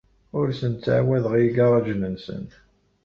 Ur 0.37 0.45
asen-ttɛawadeɣ 0.51 1.33
i 1.35 1.41
yigaṛajen-nsen. 1.43 2.45